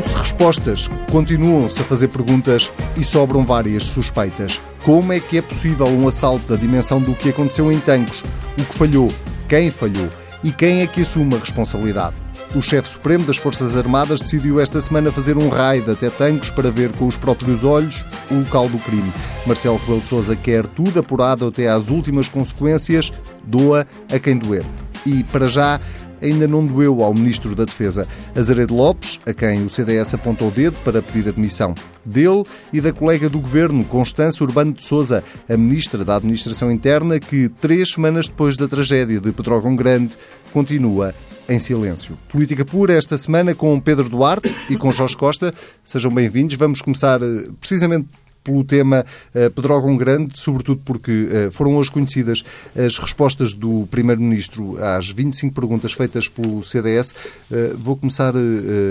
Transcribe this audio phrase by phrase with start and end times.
[0.00, 4.58] Dão-se respostas, continuam-se a fazer perguntas e sobram várias suspeitas.
[4.82, 8.24] Como é que é possível um assalto da dimensão do que aconteceu em Tancos?
[8.58, 9.12] O que falhou?
[9.46, 10.08] Quem falhou?
[10.42, 12.16] E quem é que assume a responsabilidade?
[12.54, 16.70] O chefe supremo das Forças Armadas decidiu esta semana fazer um raid até Tancos para
[16.70, 19.12] ver com os próprios olhos o local do crime.
[19.44, 23.12] Marcelo Rebelo de Sousa quer tudo apurado até às últimas consequências,
[23.44, 24.64] doa a quem doer.
[25.04, 25.80] E, para já,
[26.22, 28.06] ainda não doeu ao Ministro da Defesa,
[28.36, 31.74] Azaredo Lopes, a quem o CDS apontou o dedo para pedir admissão
[32.04, 37.18] dele e da colega do Governo, Constância Urbano de Souza, a Ministra da Administração Interna,
[37.18, 40.16] que, três semanas depois da tragédia de Pedrógão Grande,
[40.52, 41.14] continua
[41.50, 42.16] em silêncio.
[42.28, 45.52] Política pura esta semana com Pedro Duarte e com Jorge Costa.
[45.82, 46.56] Sejam bem-vindos.
[46.56, 48.08] Vamos começar eh, precisamente
[48.42, 49.04] pelo tema
[49.34, 52.42] uh, Pedrógão Grande, sobretudo porque uh, foram hoje conhecidas
[52.76, 57.12] as respostas do Primeiro-Ministro às 25 perguntas feitas pelo CDS.
[57.50, 58.32] Uh, vou começar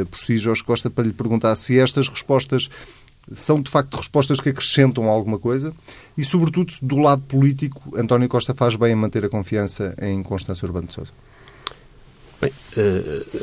[0.10, 2.70] por si, Jorge Costa, para lhe perguntar se estas respostas
[3.32, 5.74] são de facto respostas que acrescentam alguma coisa
[6.18, 10.66] e, sobretudo, do lado político, António Costa faz bem em manter a confiança em Constância
[10.66, 11.12] Urbano de Sousa.
[12.42, 12.52] Bem,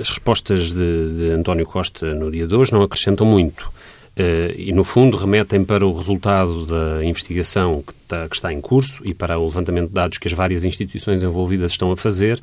[0.01, 3.71] as respostas de, de António Costa no dia de hoje não acrescentam muito.
[4.19, 8.63] Uh, e, no fundo, remetem para o resultado da investigação que está, que está, em
[8.63, 12.41] curso e para o levantamento de dados que as várias instituições envolvidas estão a fazer.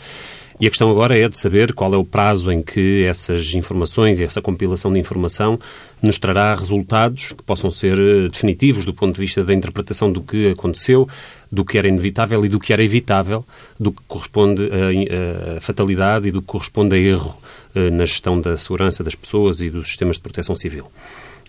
[0.59, 4.19] E a questão agora é de saber qual é o prazo em que essas informações
[4.19, 5.59] e essa compilação de informação
[5.99, 10.21] nos trará resultados que possam ser eh, definitivos do ponto de vista da interpretação do
[10.21, 11.09] que aconteceu,
[11.51, 13.43] do que era inevitável e do que era evitável,
[13.79, 17.35] do que corresponde a, a fatalidade e do que corresponde a erro
[17.75, 20.87] uh, na gestão da segurança das pessoas e dos sistemas de proteção civil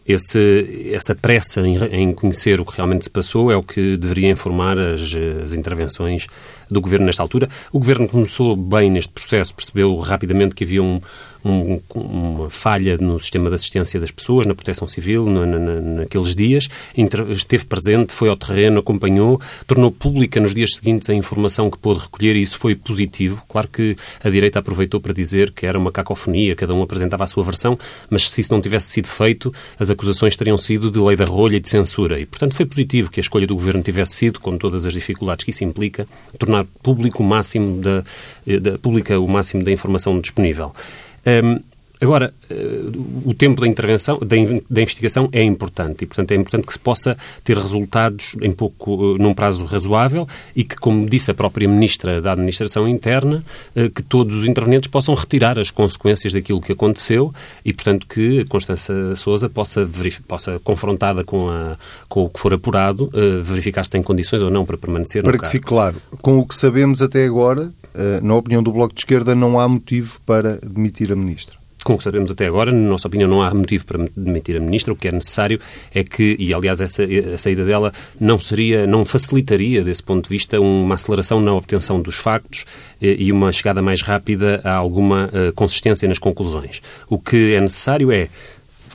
[0.07, 4.31] esse, essa pressa em, em, conhecer o que realmente se passou é o que deveria
[4.31, 6.27] informar as, as, intervenções
[6.71, 7.49] do Governo nesta altura.
[7.73, 11.01] O Governo começou bem neste processo, percebeu rapidamente que havia um,
[11.45, 16.35] um, uma falha no sistema de assistência das pessoas, na proteção civil, na, na, naqueles
[16.35, 16.69] dias,
[17.31, 22.01] esteve presente, foi ao terreno, acompanhou, tornou pública nos dias seguintes a informação que pôde
[22.01, 23.43] recolher e isso foi positivo.
[23.49, 27.27] Claro que a direita aproveitou para dizer que era uma cacofonia, cada um apresentava a
[27.27, 27.79] sua versão,
[28.09, 31.57] mas se isso não tivesse sido feito, as acusações teriam sido de lei da rolha
[31.57, 32.19] e de censura.
[32.19, 35.45] E, portanto, foi positivo que a escolha do Governo tivesse sido, com todas as dificuldades
[35.45, 36.07] que isso implica,
[36.39, 38.05] tornar público o máximo da,
[38.61, 40.73] da pública o máximo da informação disponível.
[41.27, 41.61] Um,
[42.05, 42.81] Agora, eh,
[43.25, 44.37] o tempo da intervenção, da,
[44.81, 49.23] investigação é importante e, portanto, é importante que se possa ter resultados em pouco, eh,
[49.23, 53.43] num prazo razoável e que, como disse a própria Ministra da Administração Interna,
[53.75, 57.33] eh, que todos os intervenientes possam retirar as consequências daquilo que aconteceu
[57.65, 59.89] e, portanto, que a Constança Sousa possa,
[60.29, 63.11] possa confrontada com, a, com o que for apurado,
[63.43, 66.39] verificar se tem condições ou não para permanecer para no Para que fique claro, com
[66.39, 67.73] o que sabemos até agora,
[68.23, 71.99] na opinião do Bloco de Esquerda, não há motivo para demitir a Ministra com o
[71.99, 74.93] que sabemos até agora, na nossa opinião, não há motivo para demitir a ministra.
[74.93, 75.61] O que é necessário
[75.95, 80.31] é que, e aliás, essa, a saída dela não seria, não facilitaria, desse ponto de
[80.31, 82.65] vista, uma aceleração na obtenção dos factos
[83.01, 86.81] eh, e uma chegada mais rápida a alguma uh, consistência nas conclusões.
[87.09, 88.29] O que é necessário é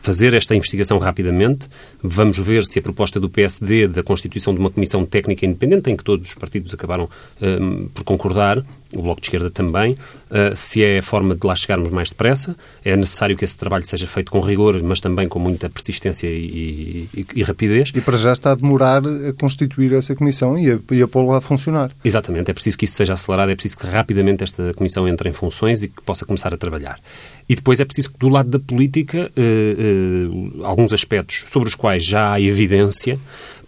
[0.01, 1.67] fazer esta investigação rapidamente.
[2.01, 5.95] Vamos ver se a proposta do PSD da constituição de uma comissão técnica independente, em
[5.95, 7.09] que todos os partidos acabaram
[7.41, 8.63] um, por concordar,
[8.95, 12.55] o Bloco de Esquerda também, uh, se é a forma de lá chegarmos mais depressa.
[12.83, 17.07] É necessário que esse trabalho seja feito com rigor, mas também com muita persistência e,
[17.13, 17.91] e, e rapidez.
[17.95, 21.37] E para já está a demorar a constituir essa comissão e a, e a pô-la
[21.37, 21.91] a funcionar.
[22.03, 22.49] Exatamente.
[22.49, 25.83] É preciso que isso seja acelerado, é preciso que rapidamente esta comissão entre em funções
[25.83, 26.99] e que possa começar a trabalhar.
[27.47, 31.75] E depois é preciso que, do lado da política, uh, uh, alguns aspectos sobre os
[31.75, 33.19] quais já há evidência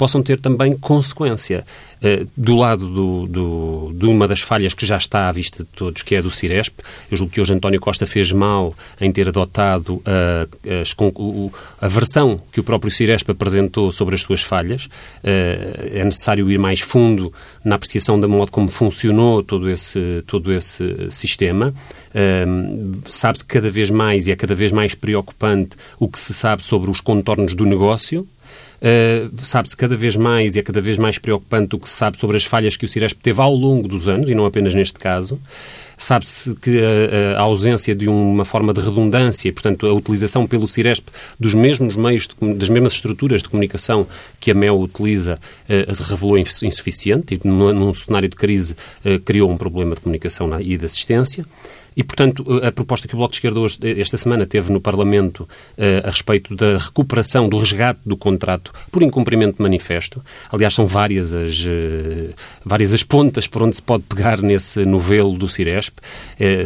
[0.01, 1.63] possam ter também consequência.
[2.01, 5.69] Uh, do lado do, do, de uma das falhas que já está à vista de
[5.69, 6.79] todos, que é do Ciresp,
[7.11, 12.41] eu julgo que hoje António Costa fez mal em ter adotado a, a, a versão
[12.51, 14.85] que o próprio Ciresp apresentou sobre as suas falhas.
[14.85, 14.89] Uh,
[15.93, 17.31] é necessário ir mais fundo
[17.63, 21.71] na apreciação da modo como funcionou todo esse, todo esse sistema.
[23.05, 26.89] Sabe-se cada vez mais e é cada vez mais preocupante o que se sabe sobre
[26.89, 28.27] os contornos do negócio,
[28.81, 32.17] Uh, sabe-se cada vez mais e é cada vez mais preocupante o que se sabe
[32.17, 34.97] sobre as falhas que o Ciresp teve ao longo dos anos, e não apenas neste
[34.97, 35.39] caso.
[36.01, 41.07] Sabe-se que a, a, ausência de uma forma de redundância, portanto, a utilização pelo Ciresp
[41.39, 44.07] dos mesmos meios, de, das mesmas estruturas de comunicação
[44.39, 45.39] que a MEL utiliza,
[45.69, 48.73] uh, revelou insuficiente e, num, num cenário de crise,
[49.05, 51.45] uh, criou um problema de comunicação e de assistência.
[51.95, 55.47] E, portanto, a proposta que o Bloco de Esquerda hoje, esta semana teve no Parlamento
[56.03, 60.23] a respeito da recuperação, do resgate do contrato por incumprimento de manifesto.
[60.51, 61.65] Aliás, são várias as,
[62.63, 65.97] várias as pontas por onde se pode pegar nesse novelo do Ciresp.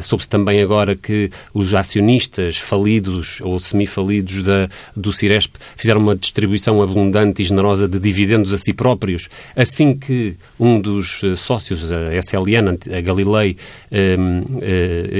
[0.04, 6.82] Soube-se também agora que os acionistas falidos ou semifalidos da, do Ciresp fizeram uma distribuição
[6.82, 12.78] abundante e generosa de dividendos a si próprios, assim que um dos sócios, a SLN,
[12.96, 13.58] a Galilei,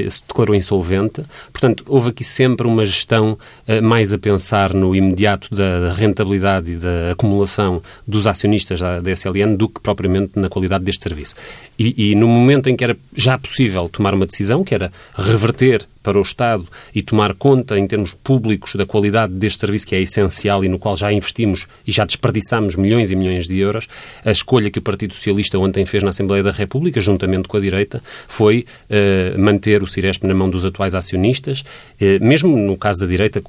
[0.08, 1.22] se declarou insolvente.
[1.52, 3.38] Portanto, houve aqui sempre uma gestão
[3.82, 9.56] mais a pensar no imediato da rentabilidade e da acumulação dos acionistas da, da SLN
[9.56, 11.34] do que propriamente na qualidade deste serviço.
[11.78, 15.86] E, e no momento em que era já possível tomar uma decisão, que era reverter
[16.06, 16.64] para o Estado
[16.94, 20.78] e tomar conta, em termos públicos, da qualidade deste serviço que é essencial e no
[20.78, 23.88] qual já investimos e já desperdiçamos milhões e milhões de euros,
[24.24, 27.60] a escolha que o Partido Socialista ontem fez na Assembleia da República, juntamente com a
[27.60, 33.00] direita, foi uh, manter o Ciresp na mão dos atuais acionistas, uh, mesmo no caso
[33.00, 33.42] da direita,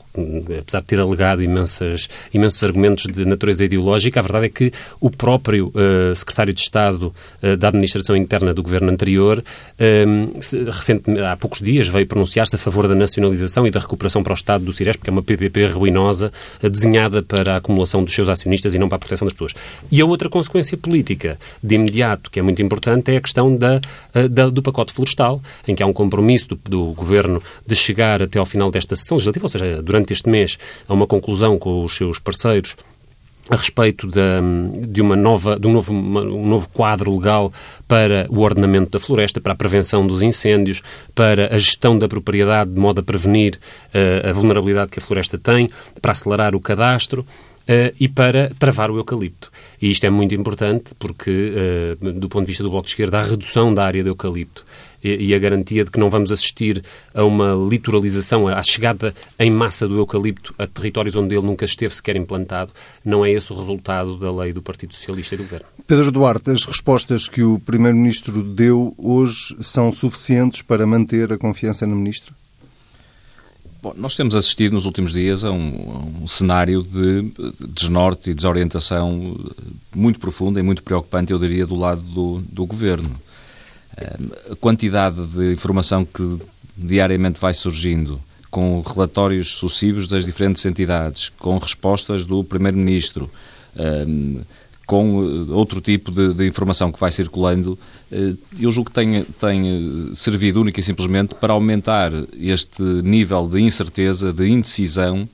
[0.59, 5.11] apesar de ter alegado imensas, imensos argumentos de natureza ideológica, a verdade é que o
[5.11, 7.13] próprio uh, secretário de Estado
[7.59, 9.43] da Administração Interna do governo anterior,
[10.71, 14.31] recente, há poucos dias, veio pronunciar manifestar-se a favor da nacionalização e da recuperação para
[14.31, 16.31] o Estado do Ciresp, que é uma PPP ruinosa,
[16.61, 19.53] eh, desenhada para a acumulação dos seus acionistas e não para a proteção das pessoas.
[19.91, 23.81] E a outra consequência política, de imediato, que é muito importante, é a questão da,
[24.13, 28.21] eh, da do pacote florestal, em que há um compromisso do, do Governo de chegar
[28.21, 30.57] até ao final desta sessão legislativa, ou seja, durante este mês,
[30.87, 32.75] a uma conclusão com os seus parceiros
[33.49, 34.07] a respeito
[34.87, 37.51] de, uma nova, de um, novo, um novo quadro legal
[37.87, 40.81] para o ordenamento da floresta, para a prevenção dos incêndios,
[41.15, 43.57] para a gestão da propriedade de modo a prevenir
[43.93, 45.69] uh, a vulnerabilidade que a floresta tem,
[46.01, 49.51] para acelerar o cadastro uh, e para travar o eucalipto.
[49.81, 51.53] E isto é muito importante porque,
[52.01, 54.65] uh, do ponto de vista do Bloco de Esquerda, a redução da área de eucalipto
[55.03, 56.83] e a garantia de que não vamos assistir
[57.13, 61.93] a uma litoralização, à chegada em massa do eucalipto a territórios onde ele nunca esteve
[61.93, 62.71] sequer implantado,
[63.05, 65.65] não é esse o resultado da lei do Partido Socialista e do Governo.
[65.85, 71.85] Pedro Duarte, as respostas que o Primeiro-Ministro deu hoje são suficientes para manter a confiança
[71.85, 72.35] no Ministro?
[73.81, 77.31] Bom, nós temos assistido nos últimos dias a um, um, cenário de
[77.69, 79.39] desnorte e desorientação
[79.95, 83.26] muito profunda e muito preocupante, eu diria, do lado do, do Governo
[84.51, 86.39] a quantidade de informação que
[86.75, 88.21] diariamente vai surgindo,
[88.51, 93.29] com relatórios sucessivos das diferentes entidades, com respostas do Primeiro-Ministro,
[94.87, 97.77] com eh, outro tipo de, de, informação que vai circulando,
[98.11, 103.59] eh, eu julgo que tem, tem servido única e simplesmente para aumentar este nível de
[103.59, 105.27] incerteza, de indecisão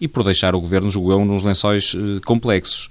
[0.00, 2.88] e por deixar o Governo jogão nos lençóis eh, complexos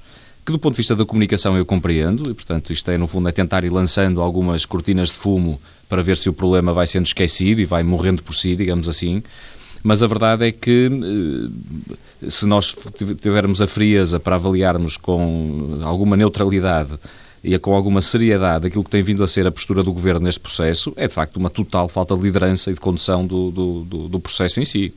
[0.52, 3.30] que do ponto de vista da comunicação eu compreendo, e portanto isto é no fundo
[3.30, 7.06] é tentar ir lançando algumas cortinas de fumo para ver se o problema vai sendo
[7.06, 9.24] esquecido e vai morrendo por si, digamos assim,
[9.84, 10.90] mas a verdade é que
[12.22, 12.76] eh, se nós
[13.22, 16.92] tivermos a frieza para avaliarmos com alguma neutralidade
[17.44, 20.40] e com alguma seriedade aquilo que tem vindo a ser a postura do Governo neste
[20.40, 24.08] processo, é de facto uma total falta de liderança e de condução do, do, do,
[24.10, 24.94] do processo em si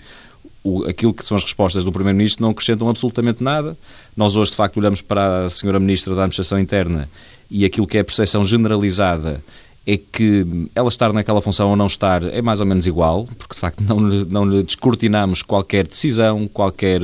[0.63, 3.77] o, aquilo que são as respostas do Primeiro-Ministro não acrescentam absolutamente nada.
[4.17, 7.09] Nós hoje, de facto, olhamos para a Senhora Ministra da Administração Interna
[7.51, 9.43] e aquilo que é a percepção generalizada
[9.87, 13.55] é que ela estar naquela função ou não estar é mais ou menos igual, porque
[13.55, 17.03] de facto não não lhe descortinamos qualquer decisão, qualquer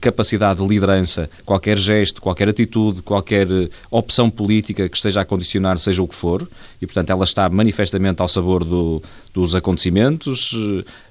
[0.00, 5.78] capacidade de liderança, qualquer gesto, qualquer atitude, qualquer eh, opção política que esteja a condicionar,
[5.78, 6.48] seja o que for,
[6.80, 9.02] e portanto ela está manifestamente ao sabor do,
[9.34, 10.54] dos acontecimentos,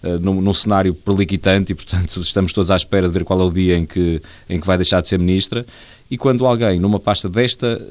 [0.03, 3.43] eh, num, num cenário perliquitante, e portanto estamos todos à espera de ver qual é
[3.43, 5.65] o dia em que, em que vai deixar de ser ministra.
[6.09, 7.81] E quando alguém, numa pasta desta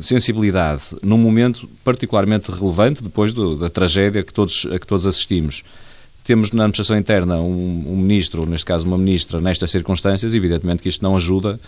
[0.00, 5.62] sensibilidade, num momento particularmente relevante, depois do, da tragédia que todos, a que todos assistimos,
[6.28, 10.88] temos na administração interna um, um, ministro, neste caso uma ministra, nestas circunstâncias, evidentemente que
[10.90, 11.58] isto não ajuda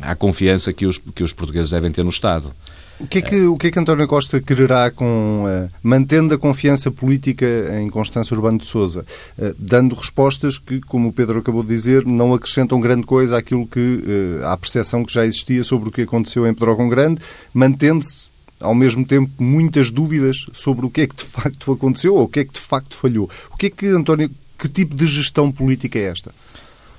[0.00, 2.52] à confiança que os, que os portugueses devem ter no Estado.
[2.98, 6.38] O que é que, o que, é que António Costa quererá com, uh, mantendo a
[6.38, 7.46] confiança política
[7.78, 9.04] em Constância Urbano de Sousa,
[9.38, 13.66] uh, dando respostas que, como o Pedro acabou de dizer, não acrescentam grande coisa àquilo
[13.66, 17.20] que, uh, à percepção que já existia sobre o que aconteceu em Pedrógão Grande,
[17.52, 18.25] mantendo-se
[18.60, 22.28] ao mesmo tempo muitas dúvidas sobre o que é que de facto aconteceu ou o
[22.28, 23.30] que é que de facto falhou.
[23.52, 26.34] O que é que, António, que tipo de gestão política é esta?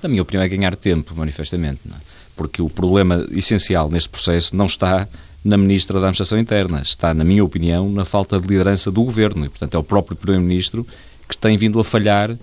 [0.02, 1.94] Na minha opinião é ganhar tempo, manifestamente, é?
[2.36, 5.08] porque o problema essencial neste processo não está
[5.44, 6.80] na Ministra da Administração Interna.
[6.80, 9.44] Está, na minha opinião, na falta de liderança do Governo.
[9.44, 10.86] E, portanto, é o próprio Primeiro-Ministro
[11.28, 12.34] que tem vindo a falhar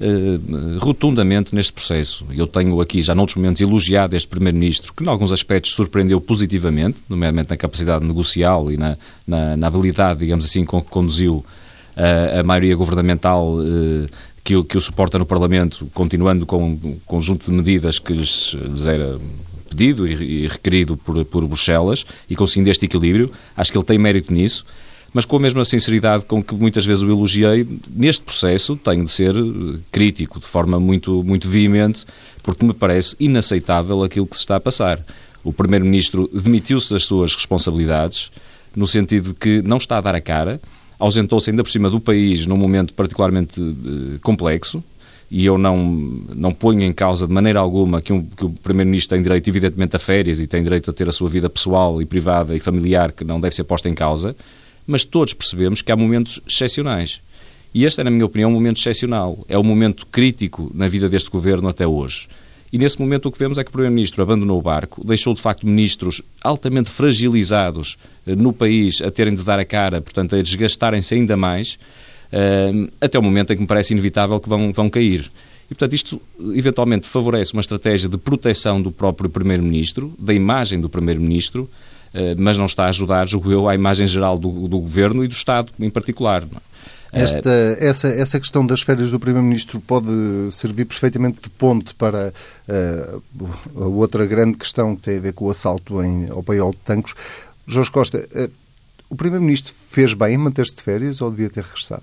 [0.00, 0.38] eh,
[0.78, 2.26] rotundamente neste processo.
[2.34, 6.98] Eu tenho aqui, já noutros momentos, elogiado este Primeiro-Ministro, que, em alguns aspectos, surpreendeu positivamente,
[7.08, 8.96] nomeadamente na capacidade negocial e na,
[9.26, 11.44] na, na habilidade, digamos assim, com que conduziu
[11.96, 13.56] a, a maioria governamental
[14.42, 18.86] que, que o suporta no Parlamento, continuando com um conjunto de medidas que lhes, lhes
[18.86, 19.18] era
[19.70, 23.30] pedido e, requerido por, por Bruxelas e conseguindo este equilíbrio.
[23.56, 24.64] Acho que ele tem mérito nisso
[25.14, 29.12] mas com a mesma sinceridade com que muitas vezes o elogiei, neste processo tenho de
[29.12, 29.32] ser
[29.92, 32.04] crítico, de forma muito, muito veemente,
[32.42, 35.00] porque me parece inaceitável aquilo que se está a passar.
[35.44, 38.32] O Primeiro-Ministro demitiu-se das suas responsabilidades,
[38.74, 40.60] no sentido de que não está a dar a cara,
[40.98, 44.82] ausentou-se ainda por cima do país num momento particularmente uh, complexo,
[45.30, 45.76] e eu não,
[46.34, 49.94] não ponho em causa de maneira alguma que, um, que o Primeiro-Ministro tem direito, evidentemente,
[49.94, 53.12] a férias e tem direito a ter a sua vida pessoal e privada e familiar
[53.12, 54.34] que não deve ser posta em causa,
[54.86, 57.20] mas todos percebemos que há momentos excepcionais.
[57.74, 59.38] E este é, na minha opinião, um momento excepcional.
[59.48, 62.28] É o momento crítico na vida deste governo até hoje.
[62.72, 65.40] E nesse momento o que vemos é que o Primeiro-Ministro abandonou o barco, deixou de
[65.40, 70.42] facto ministros altamente fragilizados eh, no país a terem de dar a cara, portanto, a
[70.42, 71.78] desgastarem-se ainda mais,
[72.32, 75.30] eh, até o momento em que me parece inevitável que vão, vão cair.
[75.66, 76.20] E, portanto, isto
[76.52, 81.70] eventualmente favorece uma estratégia de proteção do próprio Primeiro-Ministro, da imagem do Primeiro-Ministro,
[82.38, 85.32] mas não está a ajudar, julgo eu, à imagem geral do, do Governo e do
[85.32, 86.44] Estado em particular.
[87.14, 87.22] É?
[87.22, 90.08] Esta, essa, essa questão das férias do Primeiro-Ministro pode
[90.50, 92.34] servir perfeitamente de ponte para
[92.68, 96.72] uh, a outra grande questão que tem a ver com o assalto em, ao paiol
[96.72, 97.14] de Tancos.
[97.66, 98.50] Jorge Costa, uh,
[99.08, 102.02] o Primeiro-Ministro fez bem em manter-se de férias ou devia ter regressado?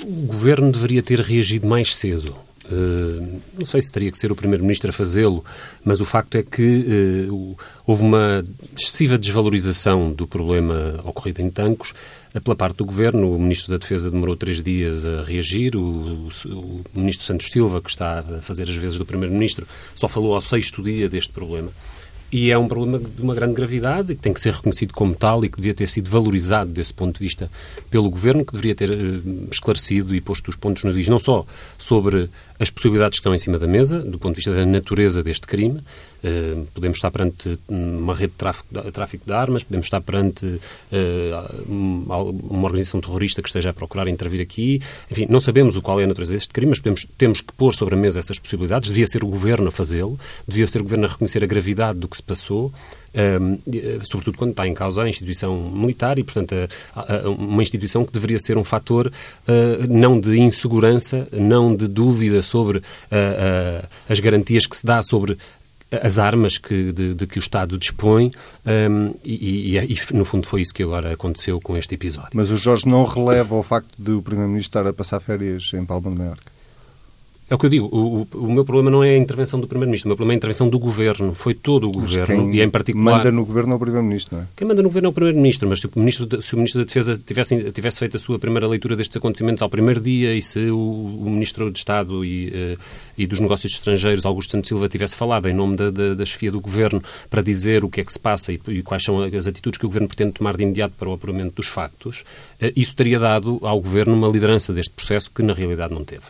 [0.00, 2.34] O Governo deveria ter reagido mais cedo.
[2.70, 5.44] Uh, não sei se teria que ser o Primeiro-Ministro a fazê-lo,
[5.84, 8.44] mas o facto é que uh, houve uma
[8.78, 11.92] excessiva desvalorização do problema ocorrido em Tancos
[12.34, 13.34] uh, pela parte do Governo.
[13.34, 17.80] O Ministro da Defesa demorou três dias a reagir, o, o, o Ministro Santos Silva,
[17.80, 21.70] que está a fazer as vezes do Primeiro-Ministro, só falou ao sexto dia deste problema.
[22.32, 25.44] E é um problema de uma grande gravidade, que tem que ser reconhecido como tal
[25.44, 27.50] e que devia ter sido valorizado desse ponto de vista
[27.90, 31.44] pelo Governo, que deveria ter uh, esclarecido e posto os pontos nos is, não só
[31.76, 35.24] sobre as possibilidades que estão em cima da mesa, do ponto de vista da natureza
[35.24, 35.80] deste crime,
[36.74, 41.64] podemos estar perante uma rede de tráfico, de tráfico de armas, podemos estar perante uh,
[41.68, 44.80] uma organização terrorista que esteja a procurar intervir aqui.
[45.10, 47.74] Enfim, não sabemos o qual é a natureza deste crime, mas podemos, temos que pôr
[47.74, 48.90] sobre a mesa essas possibilidades.
[48.90, 52.08] Devia ser o Governo a fazê-lo, devia ser o Governo a reconhecer a gravidade do
[52.08, 52.72] que se passou.
[53.12, 53.58] Um,
[54.04, 56.54] sobretudo quando está em causa a instituição militar e, portanto,
[56.94, 61.88] a, a, uma instituição que deveria ser um fator uh, não de insegurança, não de
[61.88, 65.36] dúvida sobre uh, uh, as garantias que se dá sobre
[65.90, 68.30] as armas que, de, de, que o Estado dispõe
[68.64, 72.30] um, e, e, e, no fundo, foi isso que agora aconteceu com este episódio.
[72.34, 75.84] Mas o Jorge não releva o facto de o Primeiro-Ministro estar a passar férias em
[75.84, 76.49] Palma de Mallorca?
[77.50, 80.06] É o que eu digo, o, o, meu problema não é a intervenção do Primeiro-Ministro,
[80.06, 81.34] o meu problema é a intervenção do Governo.
[81.34, 83.16] Foi todo o Governo e, em particular...
[83.16, 84.46] manda no Governo é o Primeiro-Ministro, não é?
[84.54, 86.86] Quem manda no Governo é o Primeiro-Ministro, mas se o Ministro, se o Ministro da
[86.86, 90.60] Defesa tivesse, tivesse feito a sua primeira leitura destes acontecimentos ao primeiro dia e se
[90.70, 92.78] o, o Ministro de Estado e, uh,
[93.18, 96.52] e dos Negócios Estrangeiros, Augusto Santos Silva, tivesse falado em nome da, da, da chefia
[96.52, 99.48] do Governo para dizer o que é que se passa e, e, quais são as
[99.48, 102.20] atitudes que o Governo pretende tomar de imediato para o apuramento dos factos,
[102.62, 106.22] uh, isso teria dado ao Governo uma liderança deste processo que na realidade não teve.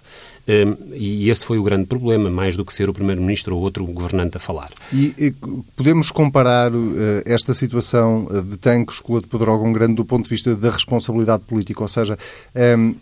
[0.50, 3.84] Hum, e esse foi o grande problema, mais do que ser o Primeiro-Ministro ou outro
[3.86, 4.70] governante a falar.
[4.92, 5.30] E, e
[5.76, 10.24] podemos comparar uh, esta situação eh, de Tancos com a de Pedrógão Grande do ponto
[10.24, 12.18] de vista da responsabilidade política, ou seja,
[12.76, 12.94] um,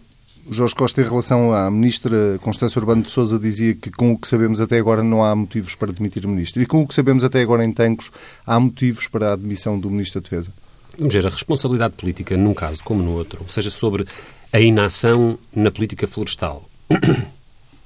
[0.50, 4.28] Jorge Costa, em relação à ministra Constância Urbano de Sousa, dizia que com o que
[4.28, 6.60] sabemos até agora não há motivos para demitir o ministro.
[6.60, 8.10] E com o que sabemos até agora em Tancos,
[8.46, 10.50] há motivos para a admissão do ministro da Defesa?
[10.98, 14.06] Vamos ver, a responsabilidade política, num caso como no outro, seja sobre
[14.52, 16.68] a inação na política florestal,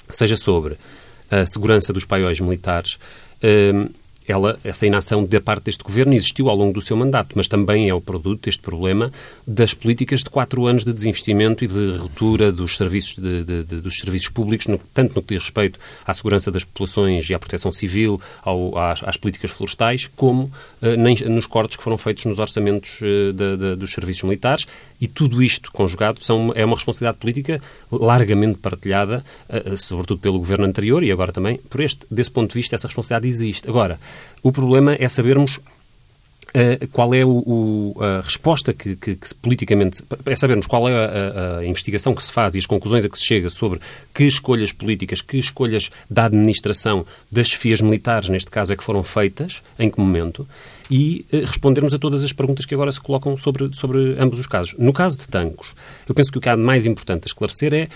[0.09, 0.77] seja sobre
[1.31, 2.99] a segurança dos paióis militares,
[3.43, 3.89] hum,
[4.27, 7.89] ela, essa inação da parte deste governo existiu ao longo do seu mandato, mas também
[7.89, 9.13] é o produto, este problema,
[9.47, 13.81] das políticas de quatro anos de desinvestimento e de ruptura dos serviços, de, de, de,
[13.81, 17.39] dos serviços públicos, no, tanto no que diz respeito à segurança das populações e à
[17.39, 22.25] proteção civil, ao, às, às, políticas florestais, como uh, nem, nos cortes que foram feitos
[22.25, 24.67] nos orçamentos uh, dos serviços militares.
[25.03, 30.65] E tudo isto conjugado são, é uma responsabilidade política largamente partilhada, uh, sobretudo pelo governo
[30.65, 32.07] anterior e agora também por este.
[32.09, 33.69] Desse ponto de vista, essa responsabilidade existe.
[33.69, 33.99] Agora,
[34.45, 35.59] o problema é sabermos
[36.55, 40.03] Uh, qual é o, o, a resposta que, que, que, politicamente.
[40.27, 43.19] É sabermos qual é a, a, investigação que se faz e as conclusões a que
[43.19, 43.81] se chega sobre
[44.13, 49.03] que escolhas políticas, que escolhas da administração, das chefias militares, neste caso, é que foram
[49.03, 50.47] feitas, em que momento,
[50.91, 54.47] e uh, respondermos a todas as perguntas que agora se colocam sobre, sobre ambos os
[54.47, 54.75] casos.
[54.79, 55.75] No caso de Tancos,
[56.07, 57.89] eu penso que o que há mais importante a esclarecer é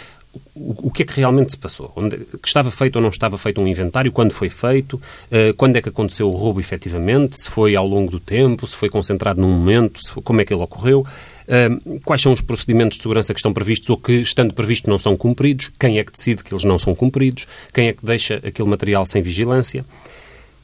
[0.54, 1.92] o, o, que é que realmente se passou?
[1.96, 4.12] Onde, que estava feito ou não estava feito um inventário?
[4.12, 4.94] Quando foi feito?
[4.94, 7.36] Uh, quando é que aconteceu o roubo efetivamente?
[7.40, 8.66] Se foi ao longo do tempo?
[8.66, 10.00] Se foi concentrado num momento?
[10.10, 11.00] Foi, como é que ele ocorreu?
[11.46, 14.98] Uh, quais são os procedimentos de segurança que estão previstos ou que, estando previstos, não
[14.98, 15.70] são cumpridos?
[15.78, 17.46] Quem é que decide que eles não são cumpridos?
[17.72, 19.84] Quem é que deixa aquele material sem vigilância?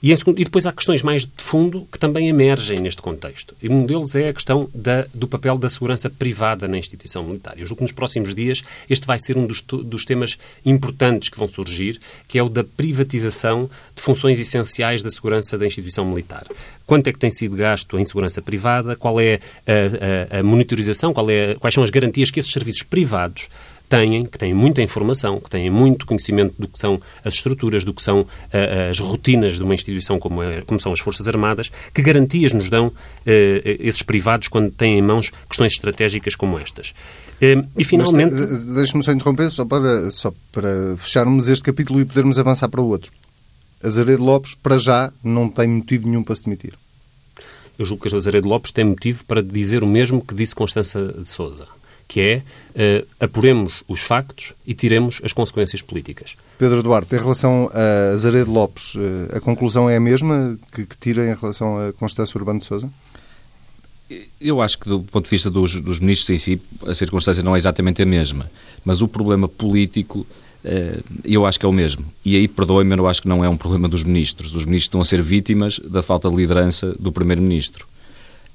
[0.03, 3.55] E, segundo, e, depois há questões mais de fundo que também emergem neste contexto.
[3.63, 7.55] E um deles é a questão da, do papel da segurança privada na instituição militar.
[7.57, 11.39] Eu julgo que nos próximos dias este vai ser um dos, dos temas importantes que
[11.39, 16.47] vão surgir, que é o da privatização de funções essenciais da segurança da instituição militar.
[16.85, 18.97] Quanto é que tem sido gasto em segurança privada?
[18.97, 21.15] Qual é a, a, a monitorização?
[21.29, 23.49] É, quais são as garantias que esses serviços privados
[23.93, 27.93] têm, que têm muita informação, que têm muito conhecimento do que são as estruturas, do
[27.93, 28.27] que são uh,
[28.91, 32.71] as rotinas de uma instituição como, é, como, são as Forças Armadas, que garantias nos
[32.71, 32.93] dão uh,
[33.27, 36.95] esses privados quando têm em mãos questões estratégicas como estas.
[37.37, 38.35] Uh, e finalmente.
[38.75, 42.89] Deixe-me só interromper, só para, só para fecharmos este capítulo e podermos avançar para o
[42.89, 43.13] outro.
[43.85, 46.73] Azaredo Lopes, para já, não tem motivo nenhum para se demitir.
[47.79, 51.29] Eu julgo que Azaredo Lopes tem motivo para dizer o mesmo que disse Constança de
[51.29, 51.67] Souza
[52.13, 52.43] que é
[53.03, 56.37] uh, apuremos os factos e tiremos as consequências políticas.
[56.59, 60.97] Pedro Duarte, em relação a Zaredo Lopes, uh, a conclusão é a mesma que, que
[60.99, 62.91] tira em relação a Constância Urbano de Sousa?
[64.39, 67.55] Eu acho que, do ponto de vista dos, dos, ministros em si, a circunstância não
[67.55, 68.51] é exatamente a mesma.
[68.85, 70.27] Mas o problema político,
[70.63, 72.05] eh, eu acho que é o mesmo.
[72.23, 74.55] E aí, perdoem-me, eu acho que não é um problema dos ministros.
[74.55, 77.87] Os ministros estão a ser vítimas da falta de liderança do primeiro-ministro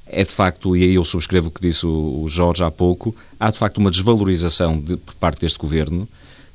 [0.09, 3.51] é de facto, e aí eu subscrevo o que disse o Jorge há pouco, há
[3.51, 6.07] de facto uma desvalorização de, por parte deste governo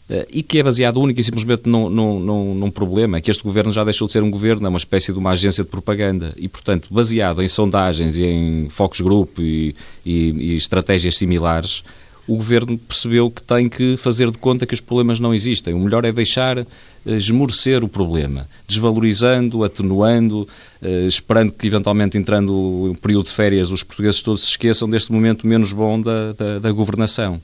[0.08, 3.72] eh, e que é baseado única e simplesmente num, num, num, problema, que este governo
[3.72, 6.32] já deixou de ser um governo, é uma espécie de uma agência de propaganda.
[6.36, 11.82] E, portanto, baseado em sondagens e em focus group e, e, e estratégias similares,
[12.26, 15.74] o governo percebeu que tem que fazer de conta que os problemas não existem.
[15.74, 16.66] O melhor é deixar uh,
[17.04, 20.48] esmorecer o problema, desvalorizando, atenuando,
[20.80, 25.10] uh, esperando que, eventualmente, entrando o período de férias, os portugueses todos se esqueçam deste
[25.10, 27.40] momento menos bom da, da, da governação.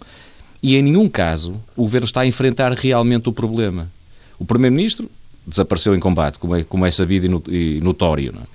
[0.63, 3.91] E, em nenhum caso, o governo está a enfrentar realmente o problema.
[4.39, 5.11] O Primeiro-Ministro
[5.47, 8.33] desapareceu em combate, como é, como é sabido e notório.
[8.33, 8.47] Não é?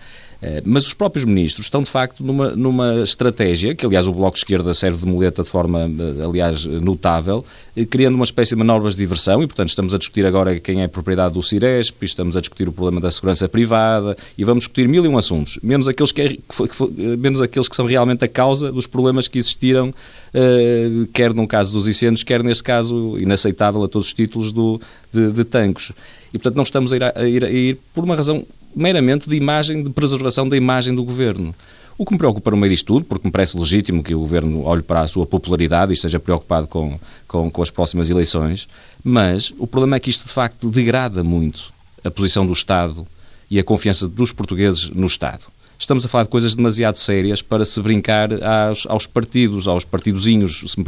[0.44, 4.34] Eh, mas os próprios ministros estão, de facto, numa, numa estratégia, que aliás o Bloco
[4.34, 7.46] de Esquerda serve de muleta de forma, eh, aliás, notável,
[7.78, 10.84] eh, criando uma espécie de manobras de diversão e, portanto, estamos a discutir agora quem
[10.84, 14.86] é propriedade do Ciresp, estamos a discutir o problema da segurança privada e vamos discutir
[14.86, 18.26] mil e um assuntos, menos aqueles que, é, que, que, menos aqueles que são realmente
[18.26, 23.18] a causa dos problemas que existiram, uh, quer no caso dos incêndios, quer neste caso,
[23.18, 25.94] inaceitável a todos os títulos, do, de, de tanques.
[26.34, 29.36] E, portanto, não estamos a ir, a ir, a ir por uma razão meramente de
[29.36, 31.54] imagem, de preservação da imagem do governo.
[31.98, 34.64] O que me preocupa no meio disto tudo, porque me parece legítimo que o Governo
[34.64, 38.68] olhe para a sua popularidade e esteja preocupado com, com, com, as próximas eleições,
[39.04, 41.72] mas o problema é que isto de facto degrada muito
[42.04, 43.06] a posição do Estado
[43.50, 45.46] e a confiança dos portugueses no Estado.
[45.78, 50.64] Estamos a falar de coisas demasiado sérias para se brincar aos, aos partidos, aos partidozinhos,
[50.66, 50.86] se me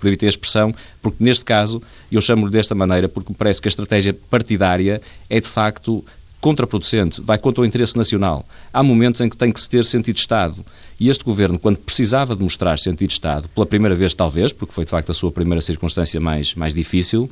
[0.00, 3.70] permitem a expressão, porque neste caso eu chamo-lhe desta maneira porque me parece que a
[3.70, 6.04] estratégia partidária é de facto
[6.40, 8.46] contraproducente, vai contra o interesse nacional.
[8.72, 10.64] Há momentos em que tem que se ter sentido de Estado.
[10.98, 14.72] E este governo, quando precisava de mostrar sentido de Estado, pela primeira vez talvez, porque
[14.72, 17.30] foi de facto a sua primeira circunstância mais, mais difícil,